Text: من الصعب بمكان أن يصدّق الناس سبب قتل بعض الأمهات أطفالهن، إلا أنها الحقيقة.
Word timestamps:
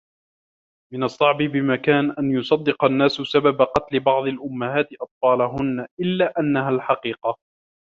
من 0.93 1.03
الصعب 1.03 1.37
بمكان 1.37 2.11
أن 2.11 2.31
يصدّق 2.31 2.85
الناس 2.85 3.11
سبب 3.11 3.61
قتل 3.61 3.99
بعض 3.99 4.23
الأمهات 4.27 4.89
أطفالهن، 5.01 5.87
إلا 5.99 6.33
أنها 6.39 6.69
الحقيقة. 6.69 7.37